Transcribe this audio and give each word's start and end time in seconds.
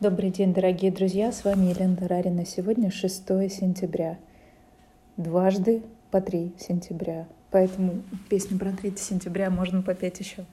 Добрый 0.00 0.30
день, 0.30 0.54
дорогие 0.54 0.92
друзья, 0.92 1.32
с 1.32 1.42
вами 1.42 1.70
Елена 1.70 1.96
Тарарина. 1.96 2.46
Сегодня 2.46 2.88
6 2.88 3.26
сентября, 3.50 4.16
дважды 5.16 5.82
по 6.12 6.20
3 6.20 6.52
сентября, 6.56 7.26
поэтому 7.50 8.04
песню 8.28 8.60
про 8.60 8.70
3 8.70 8.96
сентября 8.96 9.50
можно 9.50 9.82
попеть 9.82 10.20
еще. 10.20 10.44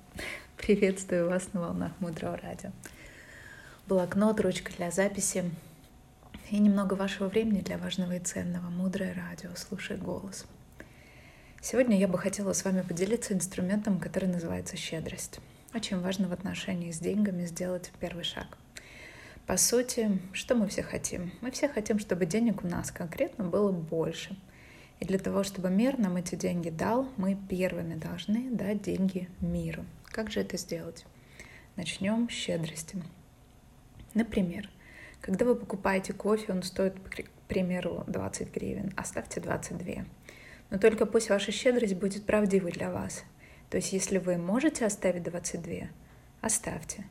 Приветствую 0.58 1.30
вас 1.30 1.54
на 1.54 1.62
волнах 1.62 1.92
Мудрого 2.00 2.38
Радио. 2.38 2.72
Блокнот, 3.88 4.40
ручка 4.40 4.72
для 4.78 4.90
записи 4.90 5.44
и 6.50 6.58
немного 6.58 6.96
вашего 6.96 7.28
времени 7.28 7.60
для 7.60 7.78
важного 7.78 8.16
и 8.16 8.20
ценного. 8.20 8.72
Мудрое 8.72 9.14
радио, 9.14 9.52
слушай 9.56 9.96
голос. 9.96 10.48
Сегодня 11.62 12.00
я 12.00 12.08
бы 12.08 12.18
хотела 12.18 12.54
с 12.54 12.66
вами 12.66 12.82
поделиться 12.82 13.36
инструментом, 13.36 14.00
который 14.00 14.28
называется 14.28 14.76
щедрость. 14.76 15.40
Очень 15.76 16.02
важно 16.02 16.30
в 16.30 16.34
отношении 16.34 16.92
с 16.92 16.98
деньгами 16.98 17.46
сделать 17.46 17.92
первый 18.00 18.24
шаг– 18.24 18.58
по 19.48 19.58
сути, 19.58 20.20
что 20.34 20.56
мы 20.56 20.68
все 20.68 20.82
хотим? 20.82 21.32
Мы 21.42 21.52
все 21.52 21.68
хотим, 21.68 22.00
чтобы 22.00 22.26
денег 22.26 22.64
у 22.64 22.68
нас 22.68 22.92
конкретно 22.92 23.46
было 23.46 23.72
больше. 23.72 24.36
И 25.00 25.06
для 25.06 25.20
того, 25.20 25.44
чтобы 25.44 25.70
мир 25.70 26.00
нам 26.00 26.16
эти 26.16 26.36
деньги 26.36 26.70
дал, 26.70 27.08
мы 27.18 27.38
первыми 27.50 27.94
должны 27.94 28.50
дать 28.50 28.82
деньги 28.82 29.30
миру. 29.42 29.86
Как 30.06 30.32
же 30.32 30.40
это 30.40 30.58
сделать? 30.58 31.06
Начнем 31.76 32.28
с 32.28 32.34
щедрости. 32.34 33.04
Например, 34.16 34.70
когда 35.22 35.46
вы 35.46 35.56
покупаете 35.56 36.14
кофе, 36.14 36.52
он 36.52 36.64
стоит, 36.64 36.96
к 37.00 37.24
примеру, 37.48 38.04
20 38.08 38.52
гривен, 38.52 38.94
оставьте 38.96 39.42
22. 39.42 40.06
Но 40.72 40.80
только 40.80 41.06
пусть 41.06 41.30
ваша 41.30 41.52
щедрость 41.52 41.96
будет 41.96 42.26
правдивой 42.26 42.72
для 42.72 42.90
вас. 42.90 43.24
То 43.70 43.78
есть, 43.78 43.94
если 43.94 44.18
вы 44.18 44.38
можете 44.38 44.86
оставить 44.86 45.24
22, 45.24 45.90
оставьте. 46.42 47.06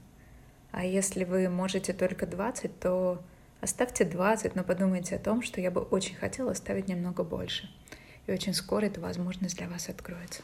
А 0.77 0.85
если 0.85 1.23
вы 1.23 1.49
можете 1.49 1.93
только 1.93 2.27
20, 2.27 2.81
то 2.81 3.23
оставьте 3.61 4.05
20, 4.05 4.57
но 4.57 4.65
подумайте 4.65 5.15
о 5.15 5.21
том, 5.21 5.41
что 5.41 5.61
я 5.61 5.71
бы 5.71 5.83
очень 5.83 6.17
хотела 6.17 6.51
оставить 6.51 6.89
немного 6.89 7.23
больше. 7.23 7.71
И 8.27 8.33
очень 8.33 8.55
скоро 8.55 8.87
эта 8.87 9.01
возможность 9.01 9.57
для 9.57 9.69
вас 9.69 9.89
откроется. 9.89 10.43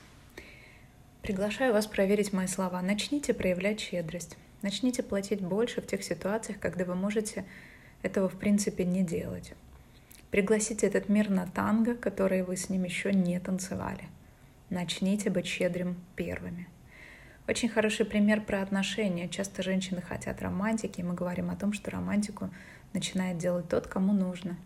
Приглашаю 1.23 1.73
вас 1.73 1.89
проверить 1.89 2.33
мои 2.33 2.47
слова. 2.47 2.81
Начните 2.81 3.35
проявлять 3.35 3.81
щедрость. 3.81 4.37
Начните 4.63 5.03
платить 5.03 5.41
больше 5.41 5.83
в 5.83 5.89
тех 5.89 6.05
ситуациях, 6.05 6.61
когда 6.61 6.85
вы 6.85 6.95
можете 6.95 7.45
этого 8.03 8.29
в 8.29 8.39
принципе 8.39 8.85
не 8.85 9.03
делать. 9.03 9.53
Пригласите 10.31 10.87
этот 10.87 11.09
мир 11.09 11.29
на 11.29 11.49
танго, 11.49 11.97
который 11.97 12.45
вы 12.45 12.57
с 12.57 12.69
ним 12.69 12.85
еще 12.85 13.13
не 13.13 13.41
танцевали. 13.41 14.05
Начните 14.69 15.29
быть 15.29 15.47
щедрым 15.47 15.97
первыми. 16.15 16.69
Очень 17.51 17.69
хороший 17.69 18.07
пример 18.07 18.43
про 18.43 18.63
отношения. 18.63 19.29
Часто 19.29 19.65
женщины 19.65 20.01
хотят 20.01 20.41
романтики, 20.41 21.01
и 21.01 21.03
мы 21.03 21.15
говорим 21.15 21.51
о 21.51 21.57
том, 21.57 21.73
что 21.73 21.91
романтику 21.91 22.49
начинает 22.93 23.39
делать 23.39 23.69
тот, 23.69 23.89
кому 23.89 24.13
нужно. 24.13 24.57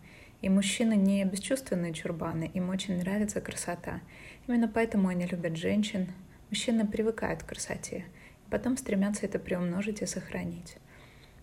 И 0.43 0.51
мужчины 0.51 0.93
не 0.93 1.25
бесчувственные 1.25 1.95
чурбаны, 1.95 2.51
им 2.53 2.69
очень 2.69 2.99
нравится 2.99 3.41
красота. 3.41 4.03
Именно 4.47 4.69
поэтому 4.69 5.09
они 5.09 5.25
любят 5.25 5.57
женщин. 5.57 6.09
Мужчины 6.51 6.87
привыкают 6.87 7.43
к 7.43 7.47
красоте, 7.47 8.05
и 8.47 8.51
потом 8.51 8.77
стремятся 8.77 9.25
это 9.25 9.39
приумножить 9.39 10.03
и 10.03 10.07
сохранить. 10.07 10.77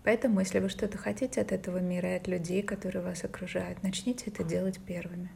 Поэтому, 0.04 0.38
если 0.38 0.60
вы 0.60 0.68
что-то 0.68 0.96
хотите 0.96 1.40
от 1.40 1.50
этого 1.50 1.78
мира 1.78 2.12
и 2.12 2.18
от 2.18 2.28
людей, 2.28 2.62
которые 2.62 3.02
вас 3.02 3.24
окружают, 3.24 3.82
начните 3.82 4.30
это 4.30 4.44
делать 4.44 4.78
первыми. 4.78 5.28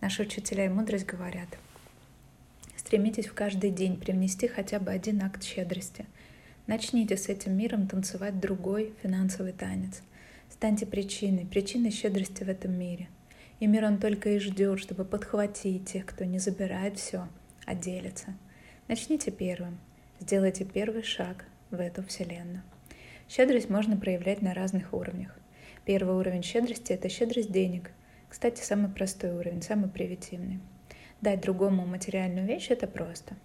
Наши 0.00 0.22
учителя 0.22 0.66
и 0.66 0.68
мудрость 0.68 1.06
говорят– 1.06 1.48
Стремитесь 2.92 3.26
в 3.26 3.32
каждый 3.32 3.70
день 3.70 3.96
привнести 3.96 4.48
хотя 4.48 4.78
бы 4.78 4.90
один 4.90 5.22
акт 5.22 5.42
щедрости. 5.42 6.04
Начните 6.66 7.16
с 7.16 7.30
этим 7.30 7.56
миром 7.56 7.88
танцевать 7.88 8.38
другой 8.38 8.92
финансовый 9.02 9.52
танец. 9.52 10.02
Станьте 10.50 10.84
причиной, 10.84 11.46
причиной 11.46 11.90
щедрости 11.90 12.44
в 12.44 12.50
этом 12.50 12.78
мире. 12.78 13.08
И 13.60 13.66
мир 13.66 13.86
он 13.86 13.96
только 13.96 14.28
и 14.28 14.38
ждет, 14.38 14.78
чтобы 14.78 15.06
подхватить 15.06 15.86
тех, 15.86 16.04
кто 16.04 16.26
не 16.26 16.38
забирает 16.38 16.98
все, 16.98 17.28
а 17.64 17.74
делится. 17.74 18.34
Начните 18.88 19.30
первым. 19.30 19.78
Сделайте 20.20 20.66
первый 20.66 21.02
шаг 21.02 21.46
в 21.70 21.80
эту 21.80 22.02
вселенную. 22.02 22.62
Щедрость 23.26 23.70
можно 23.70 23.96
проявлять 23.96 24.42
на 24.42 24.52
разных 24.52 24.92
уровнях. 24.92 25.34
Первый 25.86 26.14
уровень 26.14 26.42
щедрости– 26.42 26.92
это 26.92 27.08
щедрость 27.08 27.52
денег. 27.52 27.90
Кстати, 28.28 28.62
самый 28.62 28.90
простой 28.90 29.30
уровень, 29.30 29.62
самый 29.62 29.88
привитивный. 29.88 30.60
Дать 31.22 31.40
другому 31.40 31.86
материальную 31.86 32.44
вещь– 32.44 32.66
это 32.70 32.88
просто. 32.88 33.36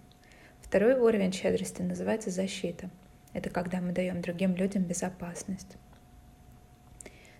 Второй 0.62 0.94
уровень 0.94 1.32
щедрости 1.32 1.80
называется 1.80 2.28
защита. 2.28 2.90
Это 3.32 3.50
когда 3.50 3.80
мы 3.80 3.92
даем 3.92 4.20
другим 4.20 4.56
людям 4.56 4.82
безопасность. 4.82 5.76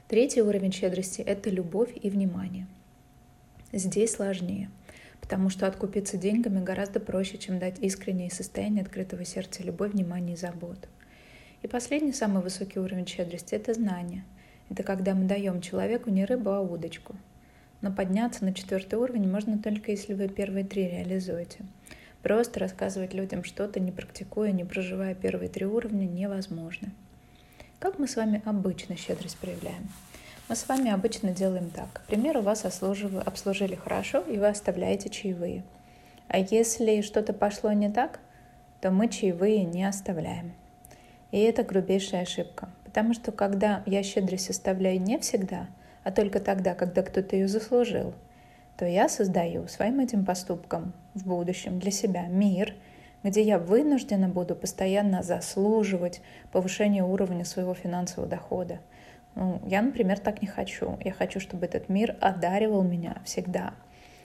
Третий 0.07 0.41
уровень 0.41 0.71
щедрости– 0.71 1.21
это 1.27 1.51
любовь 1.51 1.91
и 2.01 2.09
внимание. 2.09 2.69
Здесь 3.73 4.13
сложнее, 4.13 4.71
потому 5.21 5.51
что 5.51 5.67
откупиться 5.67 6.17
деньгами 6.17 6.63
гораздо 6.63 7.01
проще, 7.01 7.37
чем 7.37 7.59
дать 7.59 7.81
искреннее 7.81 8.31
состояние 8.31 8.83
открытого 8.83 9.25
сердца 9.25 9.65
любовь, 9.65 9.91
внимание 9.91 10.35
и 10.35 10.39
заботу. 10.39 10.87
И 11.63 11.67
последний, 11.67 12.13
самый 12.13 12.45
высокий 12.45 12.79
уровень 12.79 13.09
щедрости– 13.09 13.55
это 13.57 13.75
знание. 13.75 14.25
Это 14.71 14.85
когда 14.85 15.15
мы 15.15 15.25
даем 15.25 15.61
человеку 15.61 16.11
не 16.11 16.25
рыбу, 16.25 16.51
а 16.51 16.61
удочку– 16.61 17.17
но 17.81 17.93
подняться 17.93 18.45
на 18.45 18.53
четвертый 18.53 18.99
уровень 18.99 19.31
можно 19.31 19.59
только 19.59 19.93
если 19.93 20.15
вы 20.15 20.29
первые 20.29 20.65
три 20.65 20.89
реализуете. 20.89 21.61
Просто 22.23 22.61
рассказывать 22.61 23.15
людям 23.15 23.45
что-то, 23.45 23.79
не 23.79 23.93
практикуя, 23.93 24.51
не 24.51 24.65
проживая 24.65 25.15
первые 25.15 25.49
три 25.49 25.67
уровня, 25.67 26.05
невозможно. 26.05 26.91
Как 27.79 27.99
мы 27.99 28.09
с 28.09 28.17
вами 28.17 28.43
обычно 28.45 28.97
щедрость 28.97 29.39
проявляем? 29.39 29.89
Мы 30.49 30.57
с 30.57 30.67
вами 30.67 30.91
обычно 30.91 31.31
делаем 31.31 31.71
так. 31.71 31.89
К 31.93 32.07
примеру, 32.07 32.43
вас 32.43 32.65
обслужили 32.65 33.75
хорошо, 33.77 34.21
и 34.21 34.39
вы 34.39 34.49
оставляете 34.49 35.11
чаевые. 35.11 35.63
А 36.27 36.39
если 36.39 37.03
что-то 37.03 37.33
пошло 37.33 37.73
не 37.73 37.91
так, 37.91 38.19
то 38.81 38.91
мы 38.91 39.09
чаевые 39.09 39.65
не 39.65 39.85
оставляем. 39.85 40.55
И 41.31 41.39
это 41.39 41.63
грубейшая 41.63 42.23
ошибка. 42.23 42.69
Потому 42.85 43.15
что 43.15 43.31
когда 43.31 43.83
я 43.87 44.03
щедрость 44.03 44.51
оставляю 44.51 45.01
не 45.01 45.19
всегда– 45.19 45.69
а 46.09 46.11
только 46.11 46.41
тогда, 46.41 46.75
когда 46.75 47.03
кто-то 47.03 47.37
ее 47.37 47.49
заслужил, 47.49 48.15
то 48.79 48.87
я 48.87 49.11
создаю 49.11 49.69
своим 49.69 50.01
этим 50.01 50.25
поступком 50.25 50.95
в 51.13 51.27
будущем 51.27 51.79
для 51.79 51.91
себя 51.91 52.27
мир, 52.29 52.73
где 53.23 53.43
я 53.43 53.59
вынуждена 53.59 54.27
буду 54.31 54.57
постоянно 54.57 55.23
заслуживать 55.23 56.23
повышение 56.51 57.05
уровня 57.05 57.45
своего 57.45 57.75
финансового 57.75 58.27
дохода. 58.27 58.79
Ну, 59.35 59.61
я, 59.67 59.83
например, 59.83 60.19
так 60.19 60.41
не 60.41 60.49
хочу. 60.49 60.97
Я 61.05 61.13
хочу, 61.13 61.41
чтобы 61.41 61.67
этот 61.67 61.91
мир 61.91 62.17
одаривал 62.23 62.83
меня 62.83 63.21
всегда. 63.27 63.75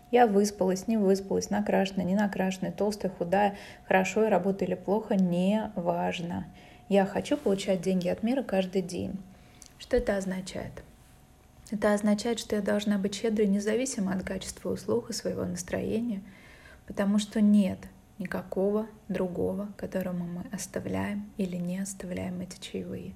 Я 0.09 0.25
выспалась, 0.25 0.87
не 0.87 0.95
выспалась, 0.95 1.49
накрашенная, 1.49 2.05
не 2.05 2.15
накрашенная, 2.15 2.71
толстая, 2.71 3.11
худая, 3.11 3.57
хорошо 3.85 4.23
я 4.23 4.29
работаю 4.29 4.69
или 4.69 4.75
плохо, 4.75 5.15
не 5.15 5.69
важно. 5.75 6.45
Я 6.87 7.05
хочу 7.05 7.35
получать 7.35 7.81
деньги 7.81 8.07
от 8.07 8.23
мира 8.23 8.41
каждый 8.41 8.83
день. 8.83 9.21
Что 9.79 9.97
это 9.97 10.15
означает? 10.15 10.81
Это 11.71 11.93
означает, 11.93 12.39
что 12.39 12.55
я 12.55 12.61
должна 12.61 12.97
быть 12.97 13.15
щедрой 13.15 13.47
независимо 13.47 14.13
от 14.13 14.23
качества 14.23 14.71
услуг 14.71 15.09
и 15.09 15.13
своего 15.13 15.45
настроения, 15.45 16.21
потому 16.87 17.19
что 17.19 17.41
нет 17.41 17.79
никакого 18.19 18.87
другого, 19.07 19.73
которому 19.77 20.25
мы 20.25 20.45
оставляем 20.51 21.31
или 21.37 21.55
не 21.55 21.79
оставляем 21.79 22.41
эти 22.41 22.59
чаевые. 22.59 23.15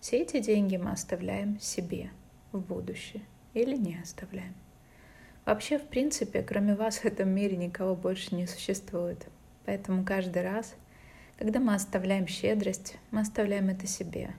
Все 0.00 0.22
эти 0.22 0.40
деньги 0.40 0.76
мы 0.76 0.90
оставляем 0.90 1.60
себе 1.60 2.10
в 2.50 2.60
будущее 2.60 3.22
или 3.54 3.76
не 3.76 4.00
оставляем. 4.02 4.54
Вообще, 5.44 5.78
в 5.78 5.86
принципе, 5.86 6.42
кроме 6.42 6.74
вас 6.74 6.98
в 6.98 7.04
этом 7.04 7.28
мире 7.28 7.56
никого 7.56 7.94
больше 7.94 8.34
не 8.34 8.46
существует. 8.46 9.26
Поэтому 9.64 10.04
каждый 10.04 10.42
раз, 10.42 10.74
когда 11.38 11.60
мы 11.60 11.74
оставляем 11.74 12.26
щедрость, 12.26 12.96
мы 13.10 13.20
оставляем 13.20 13.68
это 13.68 13.86
себе. 13.86 14.34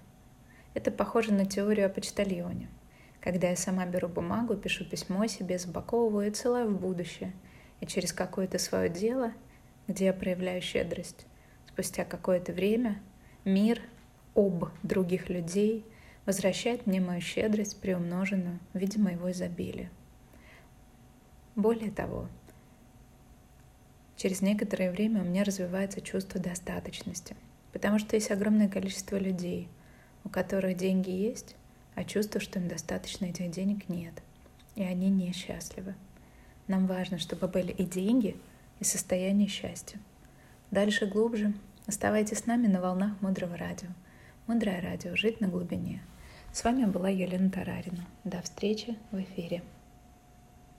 Это 0.74 0.92
похоже 0.92 1.34
на 1.34 1.46
теорию 1.46 1.86
о 1.86 1.90
почтальоне– 1.90 2.68
когда 3.24 3.50
я 3.50 3.56
сама 3.56 3.86
беру 3.86 4.10
бумагу, 4.10 4.58
пишу 4.58 4.84
письмо 4.84 5.28
себе, 5.28 5.58
запаковываю 5.58 6.28
и 6.28 6.32
целую 6.32 6.68
в 6.68 6.78
будущее. 6.82 7.32
И 7.80 7.86
через 7.86 8.12
какое-то 8.12 8.60
свое 8.60 8.90
дело, 8.90 9.32
где 9.88 10.08
я 10.08 10.14
проявляю 10.14 10.62
щедрость, 10.62 11.26
спустя 11.70 12.04
какое-то 12.04 12.52
время 12.52 13.00
мир 13.46 13.82
об 14.36 14.66
других 14.84 15.30
людей 15.30 15.86
возвращает 16.26 16.86
мне 16.86 17.00
мою 17.00 17.22
щедрость, 17.22 17.80
приумноженную 17.80 18.60
в 18.74 18.78
виде 18.78 19.00
моего. 19.00 19.30
Более 21.56 21.92
того, 21.92 22.28
через 24.18 24.42
некоторое 24.42 24.92
время 24.92 25.22
у 25.22 25.26
меня 25.26 25.46
развивается 25.46 26.02
чувство 26.02 26.42
достаточности, 26.42 27.38
потому 27.72 28.00
что 28.00 28.18
есть 28.18 28.32
огромное 28.32 28.68
количество 28.68 29.16
людей, 29.16 29.70
у 30.26 30.30
которых 30.30 30.76
деньги 30.76 31.10
есть, 31.10 31.56
а 31.96 32.04
чувство, 32.04 32.40
что 32.40 32.60
им 32.60 32.68
достаточно 32.68 33.26
этих 33.26 33.52
денег 33.52 33.90
нет, 33.90 34.14
и 34.76 34.84
они 34.84 35.10
несчастливы. 35.10 35.96
Нам 36.68 36.88
важно, 36.88 37.20
чтобы 37.20 37.48
были 37.48 37.72
и 37.72 37.84
деньги, 37.84 38.38
и 38.80 38.84
состояние 38.84 39.48
счастья. 39.48 40.00
Дальше 40.72 41.06
глубже. 41.06 41.54
Оставайтесь 41.86 42.40
с 42.40 42.46
нами 42.46 42.68
на 42.68 42.82
волнах 42.82 43.22
Мудрого 43.22 43.58
Радио. 43.58 43.90
Мудрое 44.48 44.82
Радио. 44.82 45.16
Жить 45.16 45.42
на 45.42 45.48
глубине. 45.48 46.02
С 46.52 46.64
вами 46.64 46.86
была 46.86 47.10
Елена 47.10 47.50
Тарарина. 47.50 48.06
До 48.24 48.42
встречи 48.42 48.98
в 49.12 49.22
эфире. 49.22 49.62